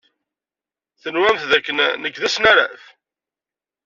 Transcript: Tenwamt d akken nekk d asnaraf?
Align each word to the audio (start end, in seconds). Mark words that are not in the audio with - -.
Tenwamt 1.01 1.43
d 1.49 1.51
akken 1.57 1.77
nekk 2.01 2.15
d 2.21 2.23
asnaraf? 2.27 2.83